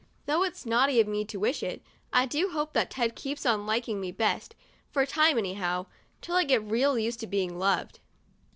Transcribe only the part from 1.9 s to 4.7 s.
I do hope that Ted keeps on liking me best,